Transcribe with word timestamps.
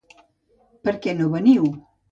Per 0.89 0.95
què 1.05 1.17
no 1.21 1.31
veniu? 1.39 1.73